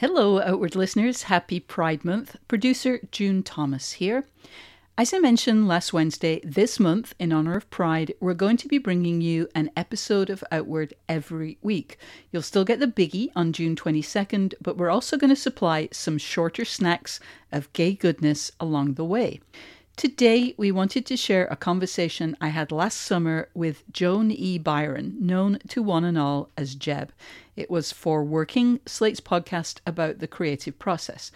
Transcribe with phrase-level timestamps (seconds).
[0.00, 1.24] Hello, Outward listeners.
[1.24, 2.36] Happy Pride Month.
[2.48, 4.24] Producer June Thomas here.
[4.96, 8.78] As I mentioned last Wednesday, this month, in honor of Pride, we're going to be
[8.78, 11.98] bringing you an episode of Outward every week.
[12.32, 16.16] You'll still get the biggie on June 22nd, but we're also going to supply some
[16.16, 17.20] shorter snacks
[17.52, 19.42] of gay goodness along the way.
[20.00, 24.58] Today, we wanted to share a conversation I had last summer with Joan E.
[24.58, 27.12] Biren, known to one and all as Jeb.
[27.54, 31.30] It was for Working, Slate's podcast about the creative process.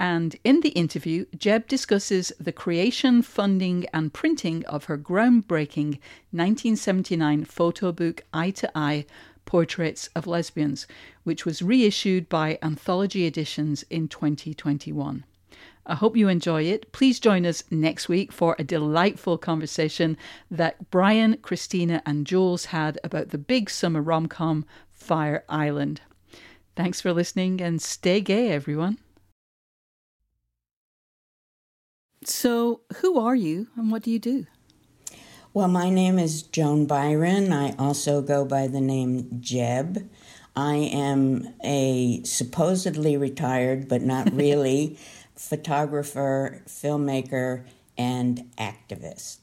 [0.00, 6.00] And in the interview, Jeb discusses the creation, funding, and printing of her groundbreaking
[6.32, 9.06] 1979 photo book Eye to Eye
[9.44, 10.88] Portraits of Lesbians,
[11.22, 15.22] which was reissued by Anthology Editions in 2021.
[15.88, 16.92] I hope you enjoy it.
[16.92, 20.18] Please join us next week for a delightful conversation
[20.50, 26.02] that Brian, Christina, and Jules had about the big summer rom com Fire Island.
[26.76, 28.98] Thanks for listening and stay gay, everyone.
[32.24, 34.46] So, who are you and what do you do?
[35.54, 37.50] Well, my name is Joan Biren.
[37.50, 40.10] I also go by the name Jeb.
[40.54, 44.98] I am a supposedly retired, but not really,
[45.38, 47.64] photographer, filmmaker,
[47.96, 49.38] and activist.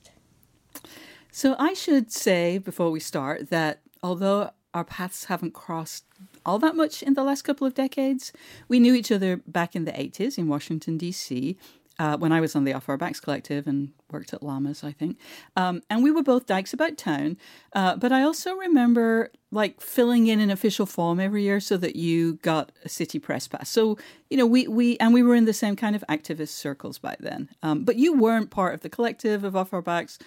[1.31, 6.05] So I should say before we start that although our paths haven't crossed
[6.45, 8.31] all that much in the last couple of decades,
[8.67, 11.57] we knew each other back in the 80s in Washington, D.C
[11.99, 14.91] uh, when I was on the Off Our Backs Collective and worked at Lammas, I
[14.91, 15.17] think.
[15.55, 17.37] Um, and we were both dykes about town.
[17.73, 21.95] Uh, but I also remember like filling in an official form every year so that
[21.95, 23.69] you got a city press pass.
[23.69, 23.97] So,
[24.29, 27.19] you know, we, we and we were in the same kind of activist circles back
[27.19, 27.49] then.
[27.63, 30.19] Um, but you weren't part of the collective of Off Our Backs.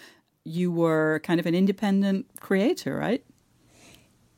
[0.45, 3.23] You were kind of an independent creator, right?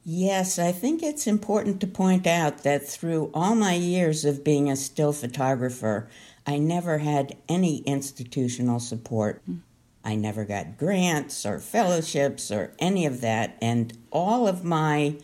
[0.02, 4.70] Yes, I think it's important to point out that through all my years of being
[4.70, 6.08] a still photographer,
[6.50, 9.40] I never had any institutional support.
[9.48, 9.60] Mm.
[10.02, 13.56] I never got grants or fellowships or any of that.
[13.62, 15.14] And all of my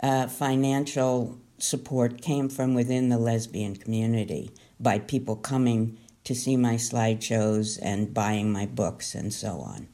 [0.00, 6.74] uh, financial support came from within the lesbian community by people coming to see my
[6.74, 9.88] slideshows and buying my books and so on.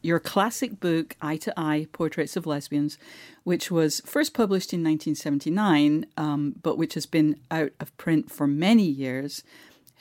[0.00, 2.98] Your classic book, Eye to Eye Portraits of Lesbians,
[3.42, 8.46] which was first published in 1979, um, but which has been out of print for
[8.46, 9.42] many years,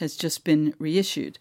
[0.01, 1.39] has just been reissued.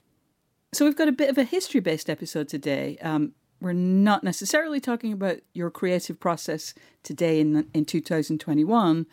[0.73, 2.97] So we've got a bit of a history based episode today.
[3.03, 6.73] Um, we're not necessarily talking about your creative process
[7.03, 9.07] today in, in 2021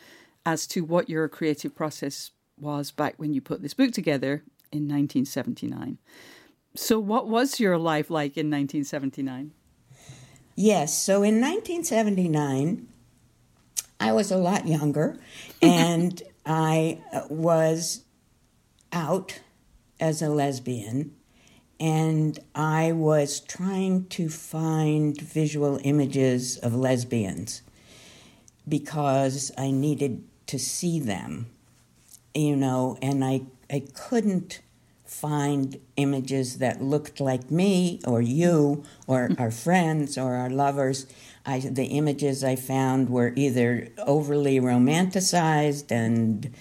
[0.45, 4.87] as to what your creative process was back when you put this book together in
[4.87, 5.97] 1979.
[6.75, 9.51] So, what was your life like in 1979?
[10.55, 12.87] Yes, so in 1979,
[13.99, 15.19] I was a lot younger
[15.61, 18.03] and I was
[18.91, 19.39] out
[19.99, 21.15] as a lesbian,
[21.79, 27.61] and I was trying to find visual images of lesbians
[28.67, 31.47] because I needed to see them,
[32.33, 34.61] you know, and I, I couldn't
[35.05, 39.33] find images that looked like me or you or hmm.
[39.39, 41.05] our friends or our lovers.
[41.45, 46.53] I, the images I found were either overly romanticized and,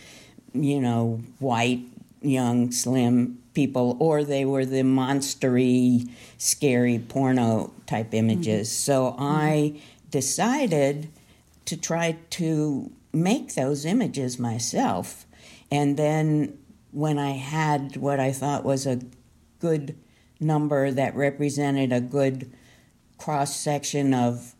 [0.52, 1.80] you know, white
[2.26, 8.68] young, slim people, or they were the monstery, scary porno type images.
[8.68, 8.92] Mm-hmm.
[8.92, 9.22] So mm-hmm.
[9.22, 11.08] I decided
[11.64, 15.26] to try to make those images myself.
[15.70, 16.58] And then
[16.92, 19.00] when I had what I thought was a
[19.58, 19.96] good
[20.38, 22.52] number that represented a good
[23.18, 24.54] cross section of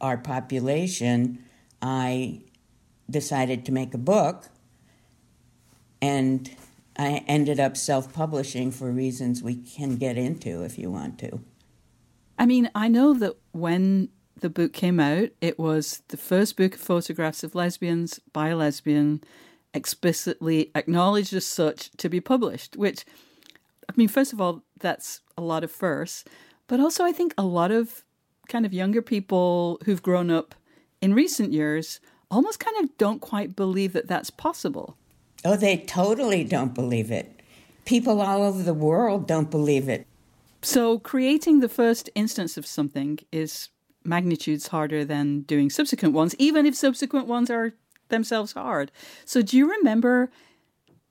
[0.00, 1.44] our population,
[1.80, 2.40] I
[3.10, 4.48] decided to make a book.
[6.00, 6.50] And
[6.96, 11.40] I ended up self publishing for reasons we can get into if you want to.
[12.38, 14.08] I mean, I know that when
[14.40, 18.56] the book came out, it was the first book of photographs of lesbians by a
[18.56, 19.22] lesbian,
[19.72, 23.04] explicitly acknowledged as such to be published, which,
[23.88, 26.24] I mean, first of all, that's a lot of firsts,
[26.66, 28.02] but also I think a lot of
[28.48, 30.54] kind of younger people who've grown up
[31.00, 32.00] in recent years
[32.30, 34.96] almost kind of don't quite believe that that's possible.
[35.44, 37.40] Oh, they totally don't believe it.
[37.84, 40.06] People all over the world don't believe it.
[40.62, 43.68] So, creating the first instance of something is
[44.04, 47.72] magnitudes harder than doing subsequent ones, even if subsequent ones are
[48.08, 48.92] themselves hard.
[49.24, 50.30] So, do you remember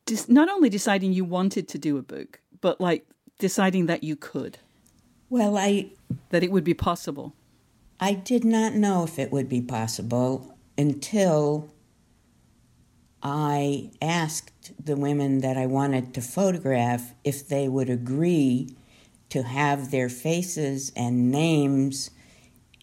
[0.06, 3.06] dis- not only deciding you wanted to do a book, but like
[3.40, 4.58] deciding that you could?
[5.30, 5.92] Well, I.
[6.30, 7.34] That it would be possible?
[8.00, 11.70] I did not know if it would be possible until
[13.24, 18.76] I asked the women that I wanted to photograph if they would agree
[19.30, 22.12] to have their faces and names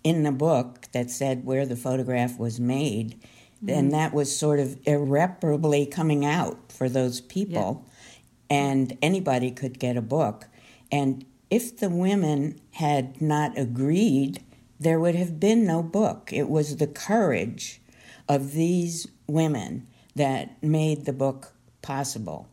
[0.04, 3.20] in the book that said where the photograph was made.
[3.62, 3.70] Mm-hmm.
[3.70, 7.84] And that was sort of irreparably coming out for those people.
[7.84, 8.56] Yeah.
[8.56, 10.46] And anybody could get a book.
[10.90, 14.42] And if the women had not agreed,
[14.78, 16.30] there would have been no book.
[16.32, 17.82] It was the courage
[18.28, 19.87] of these women
[20.18, 22.48] that made the book possible.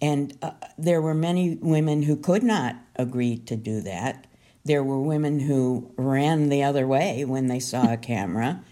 [0.00, 4.26] And uh, there were many women who could not agree to do that.
[4.64, 8.64] There were women who ran the other way when they saw a camera.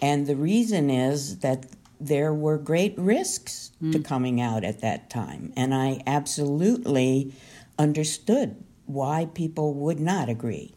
[0.00, 1.66] And the reason is that
[2.00, 3.92] there were great risks mm.
[3.92, 5.52] to coming out at that time.
[5.56, 7.34] And I absolutely
[7.78, 8.56] understood
[8.86, 10.74] why people would not agree.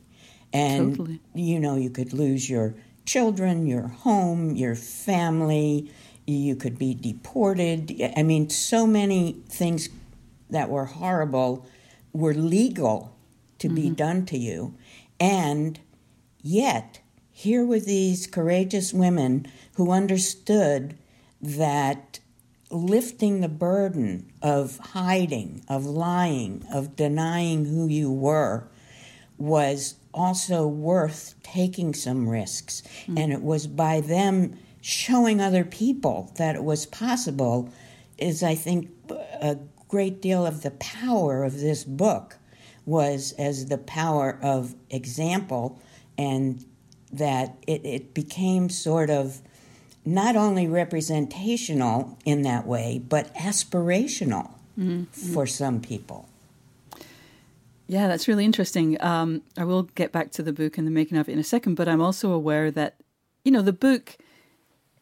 [0.52, 1.20] And, totally.
[1.34, 2.76] you know, you could lose your
[3.06, 5.92] children, your home, your family,
[6.26, 8.14] you could be deported.
[8.16, 9.90] I mean, so many things
[10.50, 11.66] that were horrible
[12.14, 13.16] were legal
[13.60, 13.76] to mm-hmm.
[13.76, 14.76] be done to you.
[15.20, 15.80] And
[16.42, 17.00] yet,
[17.32, 20.98] here were these courageous women who understood
[21.42, 22.20] that
[22.70, 28.68] lifting the burden of hiding, of lying, of denying who you were
[29.38, 32.84] was also worth taking some risks.
[33.02, 33.18] Mm-hmm.
[33.18, 37.72] And it was by them showing other people that it was possible
[38.18, 39.58] is, I think, a
[39.88, 42.36] great deal of the power of this book
[42.86, 45.80] was as the power of example
[46.18, 46.66] and
[47.14, 49.42] that it, it became sort of
[50.04, 55.04] not only representational in that way, but aspirational mm-hmm.
[55.06, 56.28] for some people.
[57.88, 59.02] Yeah, that's really interesting.
[59.02, 61.44] Um, I will get back to the book and the making of it in a
[61.44, 62.96] second, but I'm also aware that,
[63.46, 64.18] you know, the book,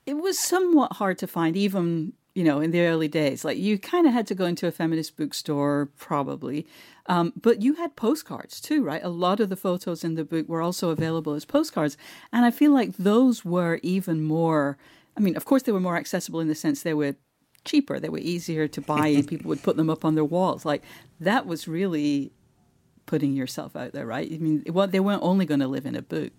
[0.06, 3.46] it was somewhat hard to find, even, you know, in the early days.
[3.46, 6.66] Like, you kind of had to go into a feminist bookstore, probably.
[7.08, 9.04] Um, but you had postcards too, right?
[9.04, 11.98] A lot of the photos in the book were also available as postcards.
[12.32, 14.78] And I feel like those were even more,
[15.18, 17.16] I mean, of course, they were more accessible in the sense they were
[17.64, 20.66] cheaper, they were easier to buy, and people would put them up on their walls.
[20.66, 20.84] Like,
[21.20, 22.32] that was really
[23.06, 24.32] putting yourself out there, right?
[24.32, 26.32] I mean, well, they weren't only going to live in a book.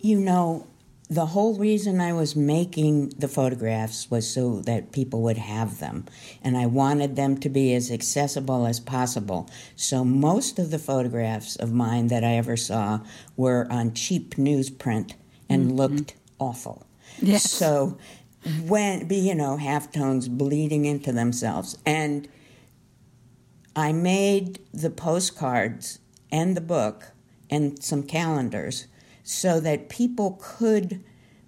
[0.00, 0.66] You know,
[1.08, 6.04] the whole reason I was making the photographs was so that people would have them.
[6.42, 9.48] And I wanted them to be as accessible as possible.
[9.76, 13.00] So most of the photographs of mine that I ever saw
[13.36, 15.12] were on cheap newsprint
[15.48, 15.76] and mm-hmm.
[15.76, 16.84] looked awful.
[17.20, 17.52] Yes.
[17.52, 17.98] So
[18.64, 21.78] when, you know, halftones bleeding into themselves.
[21.86, 22.26] And
[23.76, 26.00] I made the postcards
[26.32, 27.12] and the book
[27.48, 28.86] and some calendars
[29.28, 31.02] so that people could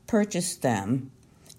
[0.08, 1.12] purchase them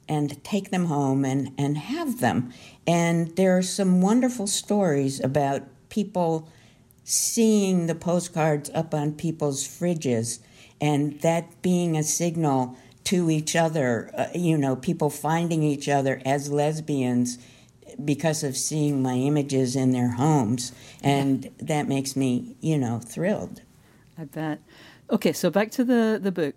[0.09, 2.51] and take them home and, and have them.
[2.85, 6.49] And there are some wonderful stories about people
[7.05, 10.39] seeing the postcards up on people's fridges
[10.81, 16.21] and that being a signal to each other, uh, you know, people finding each other
[16.25, 17.37] as lesbians
[18.03, 23.61] because of seeing my images in their homes, and that makes me, you know, thrilled.
[24.17, 24.59] I bet.
[25.11, 26.55] Okay, so back to the the book.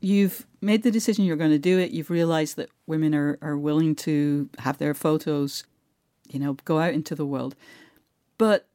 [0.00, 1.92] You've made the decision you're going to do it.
[1.92, 5.64] You've realized that women are are willing to have their photos,
[6.28, 7.54] you know, go out into the world.
[8.38, 8.66] But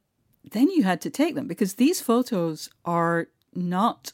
[0.50, 4.14] then you had to take them because these photos are not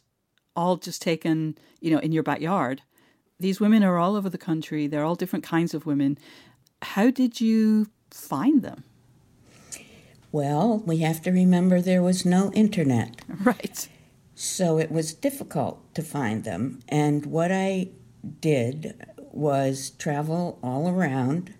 [0.55, 2.81] all just taken, you know, in your backyard.
[3.39, 4.87] These women are all over the country.
[4.87, 6.17] They're all different kinds of women
[6.83, 8.83] how did you find them?
[10.31, 13.21] Well, we have to remember there was no internet.
[13.43, 13.89] Right.
[14.35, 16.81] So it was difficult to find them.
[16.89, 17.89] And what I
[18.41, 21.53] did was travel all around,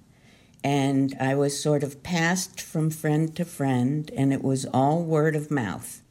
[0.63, 5.35] and I was sort of passed from friend to friend, and it was all word
[5.35, 6.01] of mouth.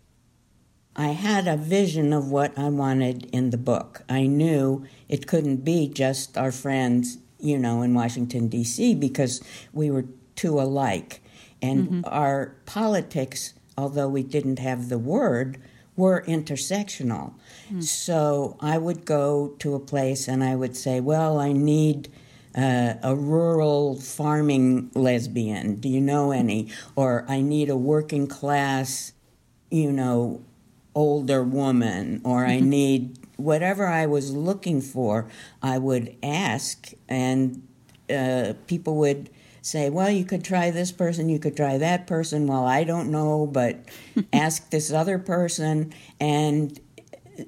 [0.95, 4.03] I had a vision of what I wanted in the book.
[4.09, 9.43] I knew it couldn't be just our friends you know, in Washington, D.C., because
[9.73, 11.21] we were too alike.
[11.61, 12.01] And mm-hmm.
[12.07, 15.61] our politics, although we didn't have the word,
[15.97, 17.35] were intersectional.
[17.71, 17.83] Mm.
[17.83, 22.09] So I would go to a place and I would say, Well, I need
[22.57, 25.77] uh, a rural farming lesbian.
[25.77, 26.69] Do you know any?
[26.97, 29.13] Or I need a working class,
[29.71, 30.43] you know,
[30.95, 32.21] older woman.
[32.25, 32.69] Or I mm-hmm.
[32.69, 35.29] need whatever I was looking for,
[35.63, 37.67] I would ask, and
[38.11, 39.31] uh, people would
[39.63, 42.47] say, Well, you could try this person, you could try that person.
[42.47, 43.79] Well, I don't know, but
[44.33, 45.95] ask this other person.
[46.21, 46.79] And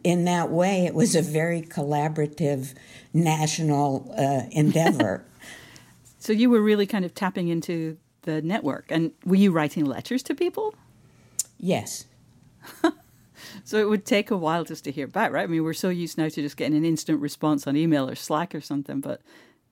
[0.03, 2.75] in that way, it was a very collaborative
[3.13, 5.25] national uh, endeavor.
[6.19, 8.87] So you were really kind of tapping into the network.
[8.89, 10.75] And were you writing letters to people?
[11.59, 12.07] Yes.
[13.65, 15.43] so it would take a while just to hear back, right?
[15.43, 18.15] I mean, we're so used now to just getting an instant response on email or
[18.15, 19.21] Slack or something, but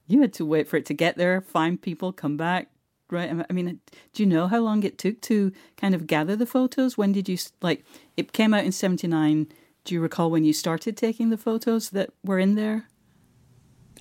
[0.07, 2.71] you had to wait for it to get there, find people, come back,
[3.11, 3.45] right?
[3.49, 3.81] I mean,
[4.13, 6.99] do you know how long it took to kind of gather the photos?
[6.99, 7.85] When did you, like,
[8.17, 9.47] it came out in 79.
[9.85, 12.89] Do you recall when you started taking the photos that were in there?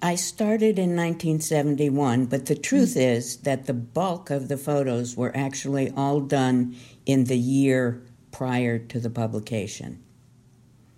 [0.04, 3.16] I started in 1971, but the truth mm.
[3.16, 8.80] is that the bulk of the photos were actually all done in the year prior
[8.80, 10.04] to the publication.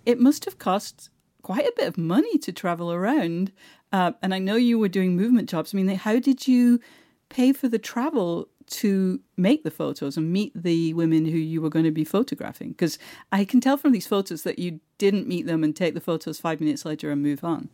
[0.06, 1.10] It must have cost
[1.42, 3.52] quite a bit of money to travel around.
[3.94, 5.72] Uh, and I know you were doing movement jobs.
[5.72, 6.80] I mean, how did you
[7.28, 11.70] pay for the travel to make the photos and meet the women who you were
[11.70, 12.70] going to be photographing?
[12.70, 12.98] Because
[13.30, 16.40] I can tell from these photos that you didn't meet them and take the photos
[16.40, 17.68] five minutes later and move on.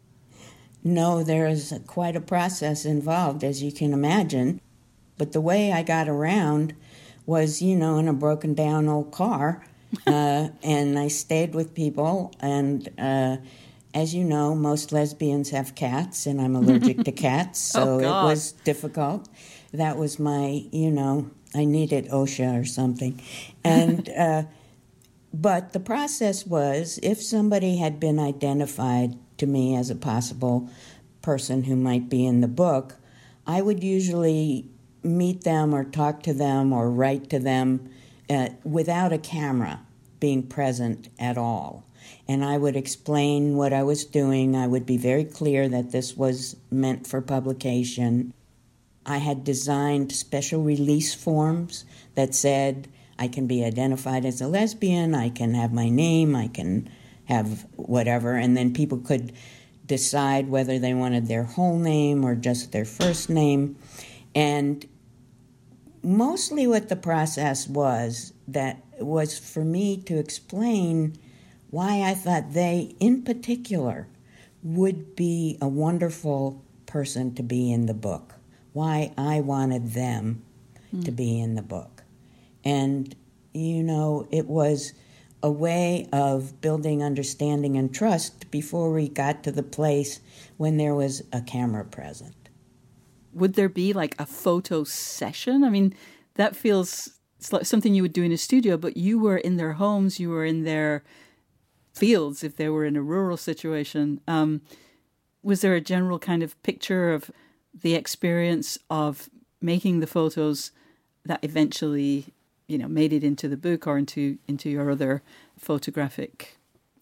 [0.84, 4.60] No, there is quite a process involved, as you can imagine.
[5.16, 6.74] But the way I got around
[7.24, 9.64] was, you know, in a broken down old car.
[10.06, 12.34] uh, and I stayed with people.
[12.40, 13.38] And uh,
[13.94, 17.98] as you know, most lesbians have cats, and I'm allergic to cats, oh, so oh,
[17.98, 19.28] it was difficult.
[19.72, 23.20] That was my, you know, I needed OSHA or something.
[23.64, 24.44] And, uh,
[25.32, 30.68] but the process was if somebody had been identified to me as a possible
[31.22, 32.96] person who might be in the book,
[33.46, 34.68] I would usually
[35.02, 37.88] meet them or talk to them or write to them
[38.28, 39.80] uh, without a camera
[40.18, 41.84] being present at all.
[42.28, 44.56] And I would explain what I was doing.
[44.56, 48.32] I would be very clear that this was meant for publication.
[49.06, 52.88] I had designed special release forms that said
[53.18, 56.90] I can be identified as a lesbian, I can have my name, I can
[57.26, 59.32] have whatever, and then people could
[59.86, 63.76] decide whether they wanted their whole name or just their first name.
[64.34, 64.86] And
[66.02, 71.18] mostly what the process was that was for me to explain
[71.70, 74.08] why I thought they, in particular,
[74.62, 78.34] would be a wonderful person to be in the book,
[78.72, 80.42] why I wanted them
[80.94, 81.04] mm.
[81.04, 82.02] to be in the book.
[82.64, 83.14] And,
[83.54, 84.92] you know, it was
[85.42, 90.20] a way of building understanding and trust before we got to the place
[90.58, 92.34] when there was a camera present.
[93.32, 95.64] Would there be like a photo session?
[95.64, 95.94] I mean,
[96.34, 99.74] that feels like something you would do in a studio, but you were in their
[99.74, 101.04] homes, you were in their
[101.92, 104.20] fields if they were in a rural situation.
[104.28, 104.62] Um,
[105.42, 107.30] was there a general kind of picture of
[107.72, 109.28] the experience of
[109.60, 110.72] making the photos
[111.24, 112.26] that eventually
[112.66, 115.22] you know made it into the book or into into your other
[115.58, 116.56] photographic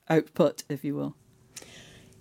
[0.09, 1.15] output, if you will?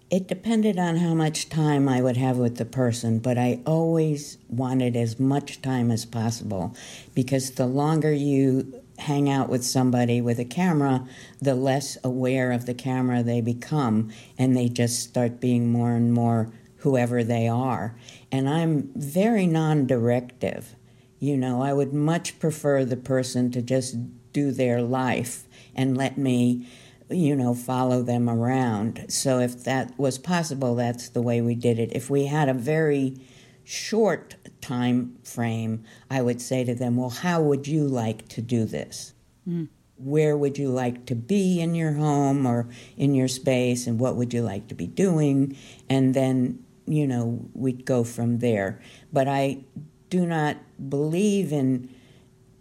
[0.10, 4.38] It depended on how much time I would have with the person, but I always
[4.48, 6.74] wanted as much time as possible
[7.14, 11.08] because the longer you hang out with somebody with a camera,
[11.40, 16.14] the less aware of the camera they become, and they just start being more and
[16.14, 17.96] more whoever they are.
[18.32, 20.76] And I'm very non directive.
[21.20, 23.96] You know, I would much prefer the person to just
[24.34, 26.68] do their life and let me,
[27.10, 29.06] you know, follow them around.
[29.10, 31.92] So if that was possible, that's the way we did it.
[31.94, 33.20] If we had a very
[33.64, 34.36] short
[34.68, 39.14] time frame, I would say to them, Well, how would you like to do this?
[39.48, 39.70] Mm.
[39.98, 44.16] Where would you like to be in your home or in your space, and what
[44.16, 45.58] would you like to be doing?
[45.90, 48.82] And then, you know, we'd go from there.
[49.12, 49.64] But I
[50.10, 50.58] do not
[50.90, 51.90] believe in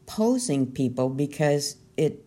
[0.06, 2.24] posing people because it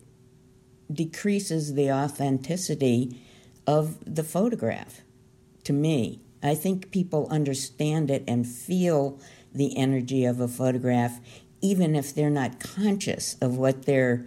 [0.92, 3.20] decreases the authenticity
[3.66, 5.00] of the photograph
[5.64, 6.20] to me.
[6.42, 9.18] I think people understand it and feel
[9.52, 11.20] the energy of a photograph,
[11.60, 14.26] even if they're not conscious of what they're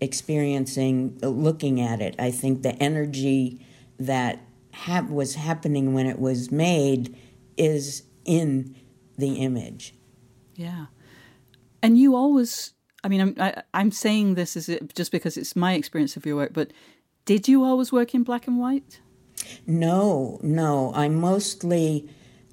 [0.00, 2.14] experiencing uh, looking at it.
[2.18, 3.64] I think the energy
[3.98, 4.40] that
[4.74, 7.16] ha- was happening when it was made
[7.56, 8.74] is in
[9.16, 9.94] the image.
[10.56, 10.86] Yeah.
[11.82, 12.72] And you always,
[13.04, 16.36] I mean, I'm, I, I'm saying this is just because it's my experience of your
[16.36, 16.72] work, but
[17.24, 19.00] did you always work in black and white?
[19.66, 20.92] No, no.
[20.94, 22.08] I mostly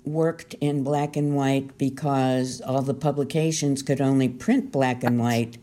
[0.09, 5.57] worked in black and white because all the publications could only print black and white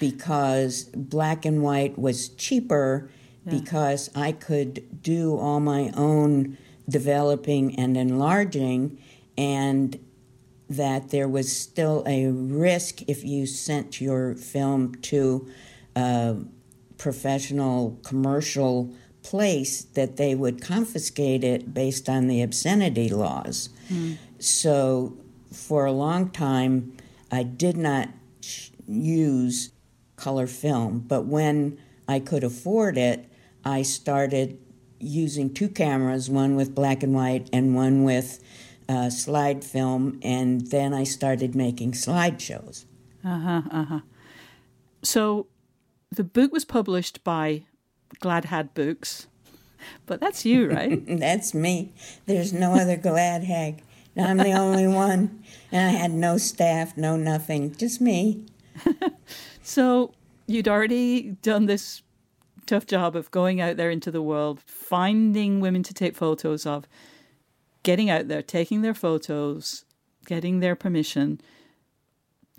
[0.00, 3.10] because black and white was cheaper
[3.44, 3.58] yeah.
[3.58, 6.56] because I could do all my own
[6.88, 8.98] developing and enlarging
[9.36, 9.98] and
[10.68, 15.48] that there was still a risk if you sent your film to
[15.94, 16.36] a
[16.96, 23.68] professional commercial place that they would confiscate it based on the obscenity laws.
[23.88, 24.16] Mm.
[24.38, 25.16] So
[25.52, 26.96] for a long time,
[27.30, 28.08] I did not
[28.86, 29.70] use
[30.16, 33.28] color film, but when I could afford it,
[33.64, 34.58] I started
[34.98, 38.42] using two cameras, one with black and white and one with
[38.88, 42.84] uh, slide film, and then I started making slideshows.
[43.24, 43.62] Uh huh.
[43.70, 44.00] Uh huh.
[45.02, 45.46] So,
[46.10, 47.64] the book was published by
[48.22, 49.26] Glad Hag Books,
[50.06, 51.02] but that's you, right?
[51.18, 51.92] that's me.
[52.26, 53.82] There's no other Glad Hag.
[54.16, 58.46] I'm the only one, and I had no staff, no nothing, just me.
[59.62, 60.14] so
[60.46, 62.02] you'd already done this
[62.64, 66.86] tough job of going out there into the world, finding women to take photos of,
[67.82, 69.84] getting out there, taking their photos,
[70.26, 71.40] getting their permission.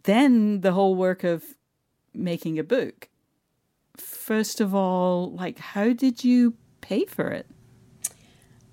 [0.04, 1.56] Then the whole work of
[2.14, 3.08] making a book.
[3.98, 7.46] First of all, like, how did you pay for it?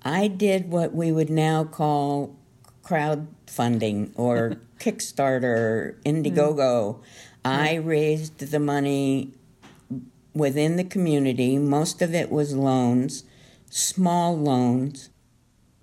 [0.03, 2.35] I did what we would now call
[2.83, 6.95] crowdfunding or Kickstarter, Indiegogo.
[6.95, 7.01] Mm.
[7.43, 9.33] I raised the money
[10.33, 11.57] within the community.
[11.57, 13.23] Most of it was loans,
[13.69, 15.09] small loans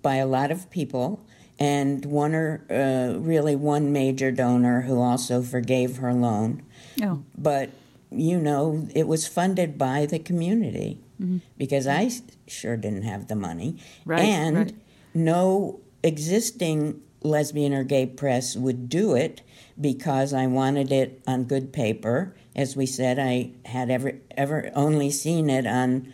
[0.01, 1.25] by a lot of people,
[1.57, 6.63] and one or uh, really one major donor who also forgave her loan.
[7.01, 7.23] Oh.
[7.37, 7.69] But
[8.11, 11.37] you know, it was funded by the community mm-hmm.
[11.57, 12.11] because I
[12.47, 14.75] sure didn't have the money, right, and right.
[15.13, 19.41] no existing lesbian or gay press would do it
[19.79, 22.35] because I wanted it on good paper.
[22.55, 26.13] As we said, I had ever ever only seen it on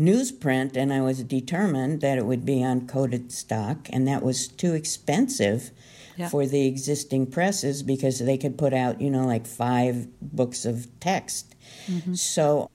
[0.00, 4.48] newsprint, and I was determined that it would be on coated stock, and that was
[4.48, 5.70] too expensive
[6.16, 6.28] yeah.
[6.28, 10.88] for the existing presses because they could put out, you know, like five books of
[11.00, 11.54] text.
[11.86, 12.14] Mm-hmm.
[12.14, 12.70] So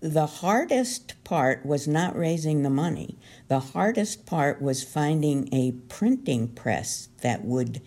[0.00, 3.18] the hardest part was not raising the money.
[3.48, 7.80] The hardest part was finding a printing press that would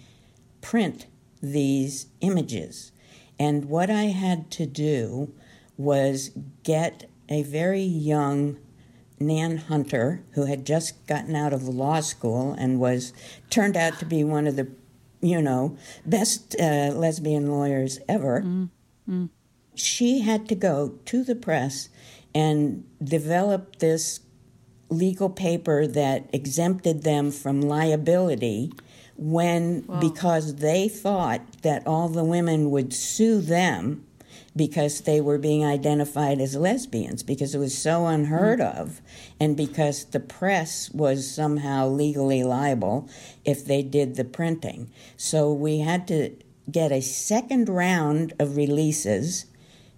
[0.62, 1.08] print
[1.42, 2.92] these images.
[3.38, 5.34] And what I had to do
[5.78, 6.32] was
[6.64, 8.58] get a very young
[9.20, 13.14] Nan Hunter, who had just gotten out of law school and was
[13.50, 14.68] turned out to be one of the,
[15.22, 18.42] you know, best uh, lesbian lawyers ever.
[18.42, 18.70] Mm.
[19.10, 19.30] Mm.
[19.76, 21.90] She had to go to the press
[22.34, 24.20] and develop this
[24.90, 28.72] legal paper that exempted them from liability
[29.18, 34.06] when because they thought that all the women would sue them
[34.56, 38.80] because they were being identified as lesbians because it was so unheard mm.
[38.80, 39.02] of
[39.40, 43.10] and because the press was somehow legally liable
[43.44, 46.34] if they did the printing so we had to
[46.72, 49.46] get a second round of releases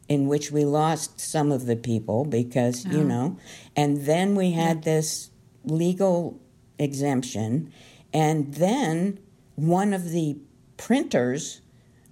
[0.09, 2.91] in which we lost some of the people because oh.
[2.91, 3.37] you know
[3.75, 4.93] and then we had yeah.
[4.95, 5.29] this
[5.63, 6.39] legal
[6.79, 7.71] exemption
[8.13, 9.19] and then
[9.55, 10.37] one of the
[10.77, 11.61] printers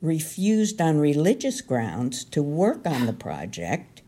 [0.06, 4.02] refused on religious grounds to work on the project.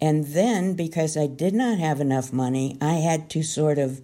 [0.00, 4.00] And then, because I did not have enough money, I had to sort of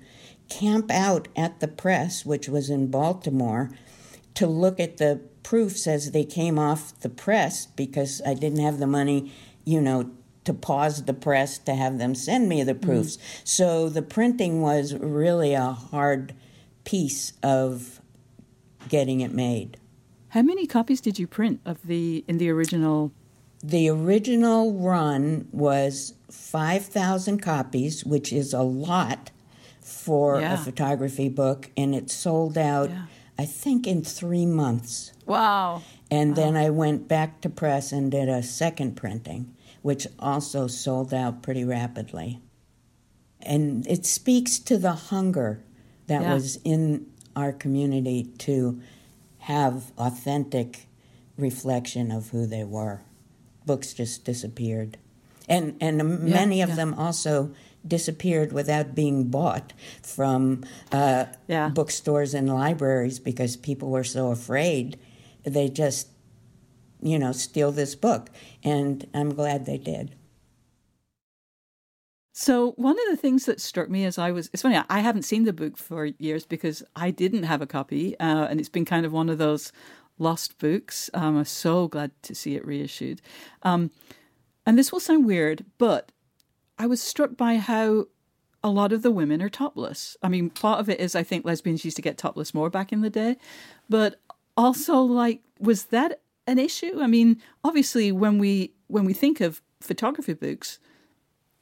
[0.48, 3.70] camp out at the press, which was in Baltimore,
[4.34, 8.78] to look at the proofs as they came off the press because I didn't have
[8.78, 9.32] the money,
[9.64, 10.10] you know,
[10.44, 13.16] to pause the press to have them send me the proofs.
[13.16, 13.40] Mm-hmm.
[13.44, 16.34] So the printing was really a hard
[16.84, 18.00] piece of
[18.88, 19.76] getting it made.
[20.30, 23.12] How many copies did you print of the in the original?
[23.62, 29.30] The original run was 5,000 copies, which is a lot
[29.80, 30.54] for yeah.
[30.54, 33.02] a photography book, and it sold out, yeah.
[33.38, 35.12] I think, in three months.
[35.26, 35.82] Wow.
[36.10, 36.36] And wow.
[36.36, 41.42] then I went back to press and did a second printing, which also sold out
[41.42, 42.40] pretty rapidly.
[43.40, 45.62] And it speaks to the hunger
[46.06, 46.34] that yeah.
[46.34, 48.80] was in our community to
[49.40, 50.86] have authentic
[51.36, 53.00] reflection of who they were.
[53.66, 54.98] Books just disappeared.
[55.48, 56.74] And, and yeah, many of yeah.
[56.76, 57.52] them also
[57.86, 59.72] disappeared without being bought
[60.02, 61.68] from uh, yeah.
[61.68, 64.98] bookstores and libraries because people were so afraid.
[65.44, 66.08] They just,
[67.02, 68.28] you know, steal this book.
[68.62, 70.14] And I'm glad they did.
[72.40, 75.24] So one of the things that struck me as I was, it's funny, I haven't
[75.24, 78.86] seen the book for years because I didn't have a copy, uh, and it's been
[78.86, 79.72] kind of one of those
[80.18, 81.10] lost books.
[81.12, 83.20] Um, I'm so glad to see it reissued.
[83.62, 83.90] Um,
[84.64, 86.12] and this will sound weird, but
[86.78, 88.06] I was struck by how
[88.64, 90.16] a lot of the women are topless.
[90.22, 92.90] I mean, part of it is I think lesbians used to get topless more back
[92.90, 93.36] in the day,
[93.90, 94.18] but
[94.56, 97.02] also like, was that an issue?
[97.02, 100.78] I mean, obviously, when we when we think of photography books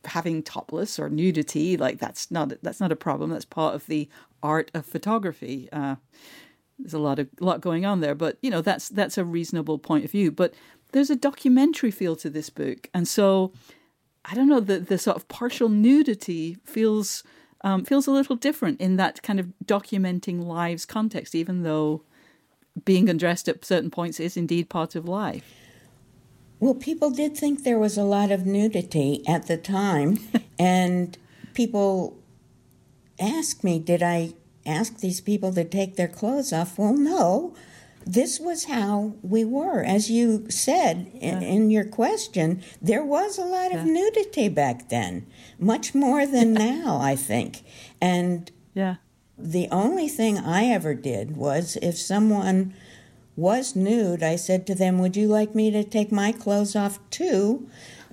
[0.04, 4.08] having topless or nudity like that's not that's not a problem that's part of the
[4.42, 5.96] art of photography uh,
[6.78, 9.24] there's a lot of a lot going on there, but you know that's that's a
[9.24, 10.30] reasonable point of view.
[10.30, 10.54] But
[10.92, 13.52] there's a documentary feel to this book, and so
[14.24, 17.24] I don't know the the sort of partial nudity feels
[17.62, 22.02] um, feels a little different in that kind of documenting lives context, even though
[22.84, 25.54] being undressed at certain points is indeed part of life.
[26.60, 30.18] Well, people did think there was a lot of nudity at the time,
[30.58, 31.16] and
[31.54, 32.16] people
[33.20, 34.34] asked me, did I
[34.66, 36.78] ask these people to take their clothes off?
[36.78, 37.54] Well, no.
[38.06, 39.82] This was how we were.
[39.82, 41.48] As you said in, yeah.
[41.48, 45.26] in your question, there was a lot of nudity back then,
[45.58, 47.62] much more than now, I think.
[48.00, 48.96] And yeah.
[49.36, 52.72] the only thing I ever did was if someone
[53.38, 56.98] was nude, I said to them, Would you like me to take my clothes off
[57.08, 57.68] too?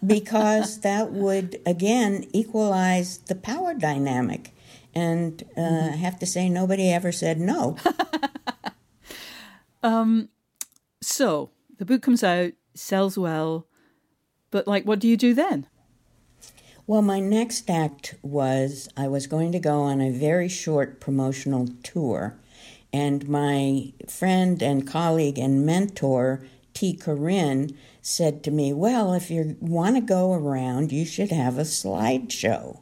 [0.06, 4.54] Because that would, again, equalize the power dynamic.
[4.94, 5.94] And uh, mm-hmm.
[5.94, 7.76] I have to say, nobody ever said no.
[9.84, 10.30] um,
[11.02, 13.68] so the book comes out, sells well,
[14.52, 15.66] but like, what do you do then?
[16.88, 21.68] Well, my next act was I was going to go on a very short promotional
[21.82, 22.38] tour
[22.96, 29.58] and my friend and colleague and mentor, Tee Corinne, said to me, Well, if you
[29.60, 32.80] want to go around, you should have a slideshow.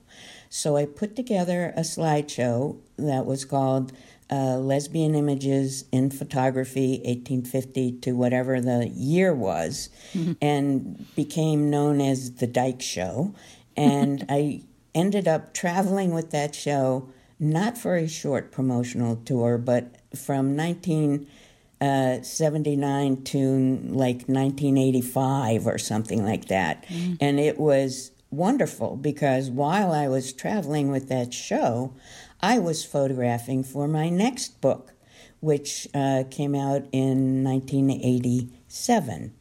[0.49, 3.91] So I put together a slideshow that was called
[4.29, 10.33] uh, Lesbian Images in Photography, 1850 to whatever the year was, mm-hmm.
[10.43, 13.33] and became known as the Dyke Show.
[13.75, 14.61] And I
[14.93, 17.09] ended up traveling with that show,
[17.43, 26.25] not for a short promotional tour, but from 1979 uh, to like 1985 or something
[26.25, 26.87] like that.
[26.87, 27.17] Mm.
[27.19, 31.93] And it was wonderful because while I was traveling with that show,
[32.41, 34.93] I was photographing for my next book,
[35.39, 39.33] which uh, came out in 1987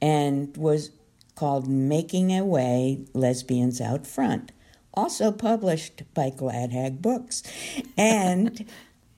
[0.00, 0.90] and was
[1.34, 4.52] called Making a Way Lesbians Out Front,
[4.98, 7.44] also published by Glad Hag Books.
[7.96, 8.66] And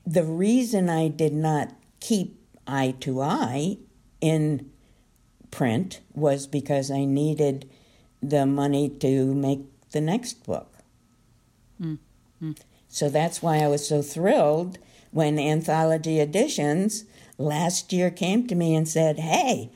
[0.05, 3.77] the reason I did not keep eye to eye
[4.21, 4.69] in
[5.49, 7.67] print was because I needed
[8.21, 10.71] the money to make the next book.
[11.81, 11.97] Mm.
[12.41, 12.57] Mm.
[12.87, 14.77] So that's why I was so thrilled
[15.09, 17.05] when Anthology Editions
[17.39, 19.71] last year came to me and said, Hey,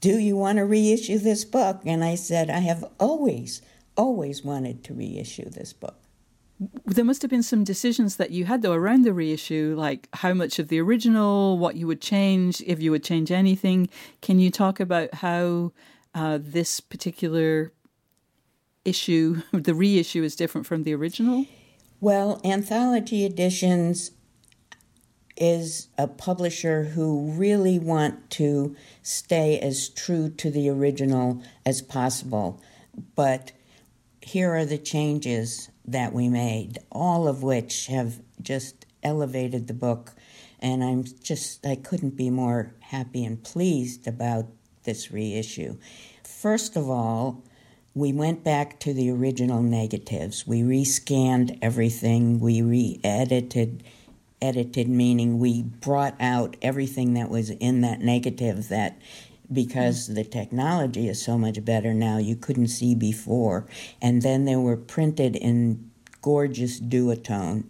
[0.00, 1.80] do you want to reissue this book?
[1.84, 3.60] And I said, I have always,
[3.96, 5.96] always wanted to reissue this book.
[6.86, 10.32] There must have been some decisions that you had though around the reissue like how
[10.32, 13.90] much of the original what you would change if you would change anything.
[14.22, 15.72] Can you talk about how
[16.14, 17.72] uh, this particular
[18.86, 21.44] issue the reissue is different from the original?
[22.00, 24.12] Well anthology editions
[25.36, 32.62] is a publisher who really want to stay as true to the original as possible.
[33.14, 33.52] But
[34.26, 40.14] here are the changes that we made, all of which have just elevated the book.
[40.58, 44.46] And I'm just, I couldn't be more happy and pleased about
[44.82, 45.76] this reissue.
[46.24, 47.44] First of all,
[47.94, 50.44] we went back to the original negatives.
[50.44, 52.40] We rescanned everything.
[52.40, 53.84] We re edited,
[54.42, 58.98] edited meaning we brought out everything that was in that negative that
[59.52, 63.66] because the technology is so much better now you couldn't see before.
[64.02, 65.90] And then they were printed in
[66.22, 67.64] gorgeous duotone.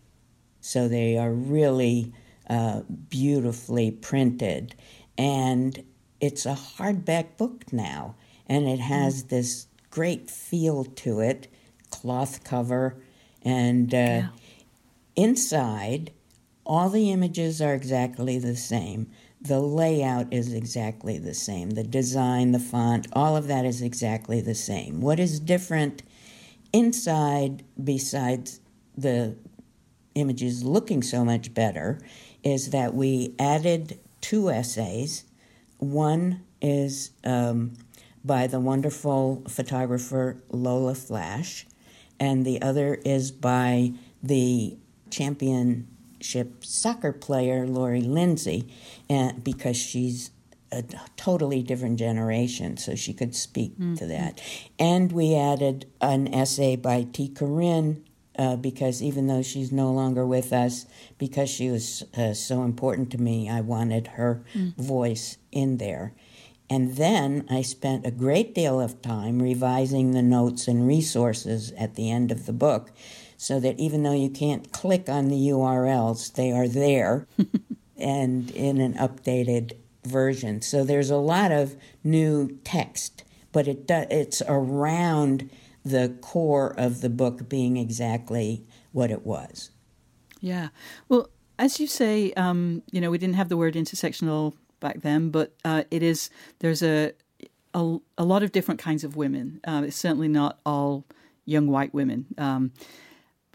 [0.61, 2.13] So they are really
[2.49, 4.75] uh, beautifully printed.
[5.19, 5.85] And
[6.21, 8.17] it's a hardback book now.
[8.47, 9.29] And it has mm.
[9.29, 11.49] this great feel to it
[11.91, 12.97] cloth cover.
[13.43, 14.29] And uh, yeah.
[15.15, 16.13] inside,
[16.65, 19.11] all the images are exactly the same
[19.47, 21.71] the layout is exactly the same.
[21.71, 25.01] The design, the font, all of that is exactly the same.
[25.01, 26.03] What is different
[26.73, 28.61] inside, besides
[28.97, 29.37] the
[30.15, 32.01] images looking so much better,
[32.43, 35.25] is that we added two essays.
[35.79, 37.75] One is um,
[38.25, 41.67] by the wonderful photographer Lola Flash,
[42.19, 44.77] and the other is by the
[45.11, 45.87] champion
[46.27, 48.69] championship soccer player Lori Lindsey,
[49.09, 50.31] and because she's
[50.73, 50.83] a
[51.17, 53.95] totally different generation, so she could speak mm-hmm.
[53.95, 54.43] to that.
[54.79, 58.05] And we added an essay by Tee Corinne,
[58.37, 60.87] uh, because even though she's no longer with us,
[61.19, 64.77] because she was uh, so important to me, I wanted her mm.
[64.77, 66.13] voice in there.
[66.69, 71.95] And then I spent a great deal of time revising the notes and resources at
[71.95, 72.91] the end of the book
[73.37, 77.27] so that even though you can't click on the URLs, they are there.
[77.97, 80.63] and in an updated version.
[80.63, 85.51] So there's a lot of new text, but it do, it's around
[85.85, 89.71] the core of the book being exactly what it was.
[90.41, 90.69] Yeah.
[91.09, 95.31] Well, as you say, um, you know, we didn't have the word intersectional back then,
[95.31, 97.13] but uh, it is, there's a,
[97.73, 99.61] a, a, lot of different kinds of women.
[99.67, 101.05] Uh, it's certainly not all
[101.47, 102.27] young white women.
[102.37, 102.73] Um,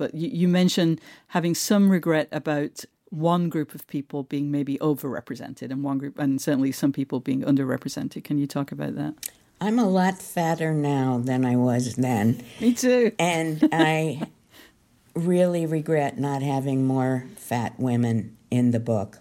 [0.02, 5.70] but you, you mentioned having some regret about one group of people being maybe overrepresented
[5.70, 8.24] and one group, and certainly some people being underrepresented.
[8.24, 9.14] Can you talk about that?
[9.60, 12.44] I'm a lot fatter now than I was then.
[12.60, 13.12] Me too.
[13.20, 14.28] And I
[15.14, 19.20] really regret not having more fat women in the book.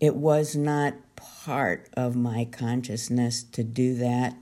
[0.00, 4.34] It was not part of my consciousness to do that,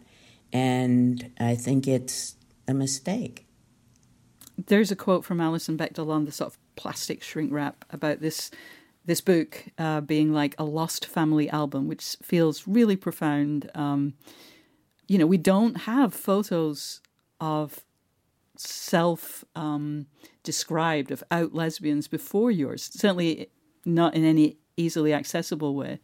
[0.55, 2.37] and I think it's
[2.67, 3.46] a mistake.
[4.59, 8.51] There's a quote from Alison Bechdel on the sort of plastic shrink wrap about this
[9.05, 13.71] this book uh, being like a lost family album, which feels really profound.
[13.75, 14.15] Um,
[15.07, 17.01] you know, we don't have photos
[17.41, 17.85] of
[18.57, 20.07] self um,
[20.43, 23.49] described of out lesbians before yours, certainly
[23.85, 26.01] not in any easily accessible way.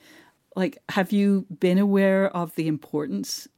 [0.54, 3.48] Like, have you been aware of the importance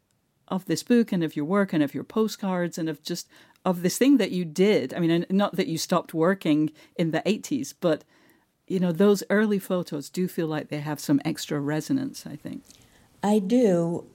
[0.49, 3.29] of this book and of your work and of your postcards and of just
[3.65, 4.95] of this thing that you did?
[4.95, 8.05] I mean, not that you stopped working in the 80s, but
[8.67, 12.63] you know, those early photos do feel like they have some extra resonance, I think.
[13.23, 14.07] I do.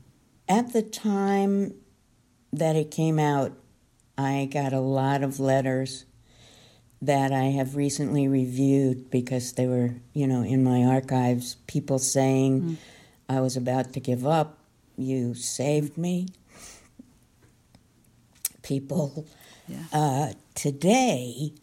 [0.47, 1.75] At the time
[2.51, 3.53] that it came out,
[4.17, 6.05] I got a lot of letters
[7.01, 11.55] that I have recently reviewed because they were, you know, in my archives.
[11.67, 12.77] People saying, mm.
[13.29, 14.57] I was about to give up,
[14.97, 16.27] you saved me.
[18.63, 19.25] People
[19.69, 19.77] yeah.
[19.93, 21.53] uh, today,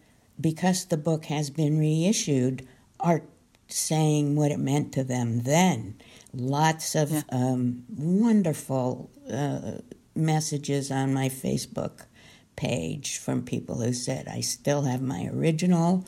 [0.40, 2.66] because the book has been reissued,
[3.00, 3.22] are
[3.68, 5.96] saying what it meant to them then.
[6.32, 7.22] Lots of yeah.
[7.30, 9.80] um, wonderful uh,
[10.14, 12.06] messages on my Facebook
[12.54, 16.06] page from people who said, I still have my original.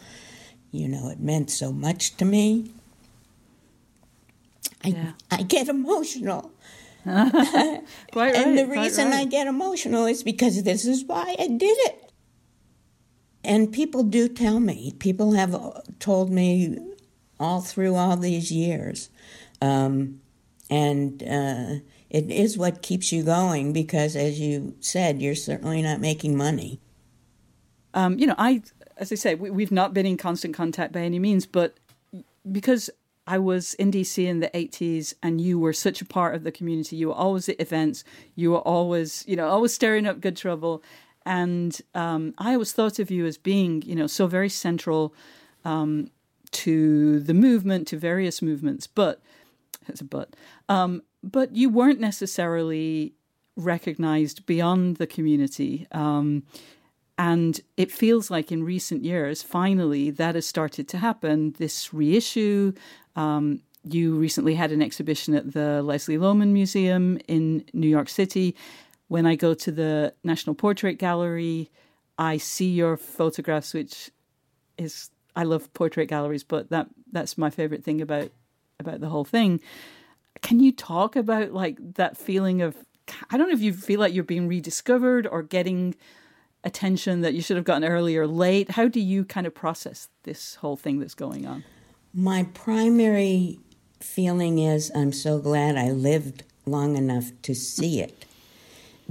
[0.71, 2.71] You know, it meant so much to me.
[4.85, 5.13] I, yeah.
[5.31, 6.53] I get emotional.
[8.13, 9.21] quite right, and the reason right.
[9.21, 12.13] I get emotional is because this is why I did it.
[13.45, 15.57] And people do tell me, people have
[15.99, 16.79] told me
[17.41, 19.11] all through all these years.
[19.63, 20.21] Um,
[20.71, 26.01] and uh, it is what keeps you going because, as you said, you're certainly not
[26.01, 26.81] making money.
[27.95, 28.63] Um, you know, I,
[28.97, 31.79] as I say, we, we've not been in constant contact by any means, but
[32.51, 32.91] because
[33.29, 36.51] I was in DC in the 80s and you were such a part of the
[36.51, 36.97] community.
[36.97, 38.03] You were always at events.
[38.35, 40.83] You were always, you know, always stirring up good trouble.
[41.27, 45.15] And um, I always thought of you as being, you know, so very central
[45.67, 46.11] um,
[46.53, 48.87] to the movement, to various movements.
[48.87, 49.21] But,
[49.87, 50.35] it's a but.
[50.71, 53.13] Um, but you weren't necessarily
[53.57, 55.87] recognized beyond the community.
[55.93, 56.45] Um,
[57.19, 61.57] and it feels like in recent years, finally, that has started to happen.
[61.59, 62.73] This reissue.
[63.19, 68.55] Um, you recently had an exhibition at the Leslie Lohman Museum in New York City.
[69.09, 71.69] When I go to the National Portrait Gallery,
[72.17, 74.11] I see your photographs, which
[74.77, 78.31] is I love portrait galleries, but that that's my favorite thing about
[78.79, 79.61] about the whole thing.
[80.41, 82.77] Can you talk about like that feeling of
[83.31, 85.97] I don't know if you feel like you're being rediscovered or getting
[86.63, 88.73] attention that you should have gotten earlier late.
[88.73, 91.65] How do you kind of process this whole thing that's going on?
[92.19, 93.61] My primary
[94.01, 98.25] feeling is I'm so glad I lived long enough to see it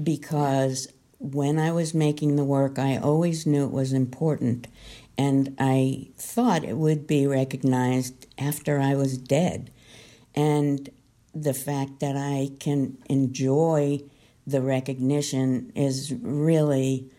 [0.03, 4.67] because when I was making the work, I always knew it was important.
[5.17, 9.71] And I thought it would be recognized after I was dead.
[10.35, 10.89] And
[11.33, 14.01] the fact that I can enjoy
[14.45, 17.09] the recognition is really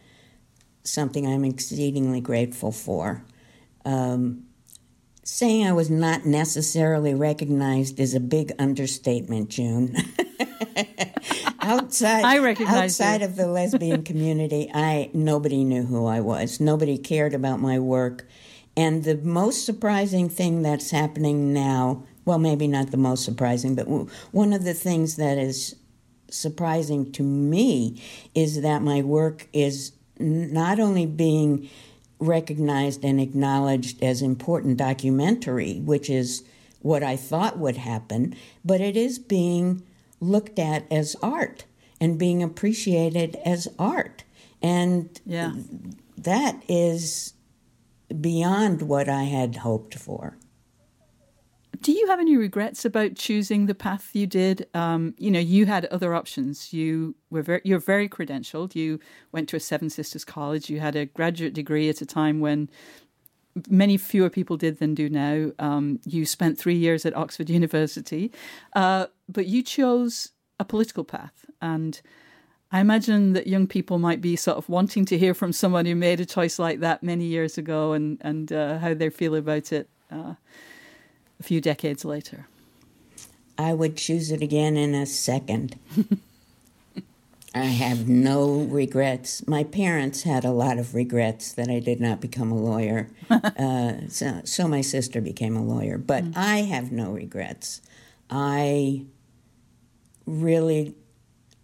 [0.85, 3.25] something I'm exceedingly grateful for.
[3.87, 4.48] Um,
[5.31, 9.95] saying I was not necessarily recognized is a big understatement, June.
[11.61, 16.61] outside, I recognize outside of the lesbian community, I nobody knew who I was.
[16.61, 18.27] Nobody cared about my work.
[18.75, 23.87] And the most surprising thing that's happening now well, maybe not the most surprising, but
[24.33, 25.77] one of the things that is
[26.31, 28.03] surprising to me
[28.35, 31.71] is that my work is not only being
[32.19, 36.45] recognized and acknowledged as important documentary, which is
[36.81, 39.83] what I thought would happen, but it is being
[40.21, 41.65] looked at as art
[42.01, 44.25] and being appreciated as art.
[44.63, 45.53] And yeah.
[46.17, 47.35] that is
[48.21, 50.37] beyond what I had hoped for
[51.81, 54.67] do you have any regrets about choosing the path you did?
[54.75, 56.73] Um, you know, you had other options.
[56.73, 58.75] You were very, you're very credentialed.
[58.75, 59.01] You
[59.33, 60.71] went to a Seven Sisters College.
[60.71, 62.69] You had a graduate degree at a time when
[63.69, 65.51] many fewer people did than do now.
[65.59, 68.33] Um, you spent three years at Oxford University,
[68.75, 71.45] uh, but you chose a political path.
[71.61, 72.01] And
[72.71, 75.95] I imagine that young people might be sort of wanting to hear from someone who
[75.95, 79.73] made a choice like that many years ago and, and uh, how they feel about
[79.73, 80.35] it uh,
[81.39, 82.47] a few decades later.
[83.57, 85.79] I would choose it again in a second.
[87.55, 89.47] I have no regrets.
[89.49, 93.11] My parents had a lot of regrets that I did not become a lawyer.
[93.31, 96.33] uh, so, so, my sister became a lawyer, but mm.
[96.37, 97.81] I have no regrets.
[98.31, 99.07] I
[100.27, 100.95] really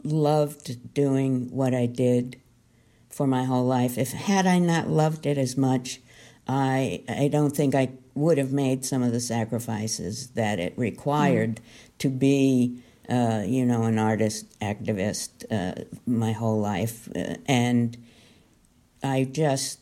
[0.03, 2.41] loved doing what I did
[3.11, 3.99] for my whole life.
[3.99, 6.01] If had I not loved it as much,
[6.49, 11.57] I I don't think I would have made some of the sacrifices that it required
[11.57, 11.61] mm.
[11.99, 17.97] to be, uh, you know, an artist activist uh, my whole life, uh, and
[19.03, 19.81] I just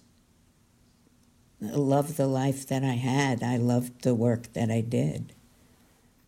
[1.60, 3.42] loved the life that I had.
[3.42, 5.32] I loved the work that I did.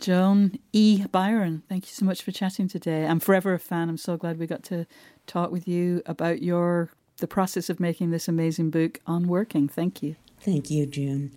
[0.00, 1.04] Joan E.
[1.12, 3.06] Biren, thank you so much for chatting today.
[3.06, 3.88] I'm forever a fan.
[3.88, 4.86] I'm so glad we got to
[5.26, 9.68] talk with you about your the process of making this amazing book on working.
[9.68, 10.16] Thank you.
[10.40, 11.32] Thank you, June.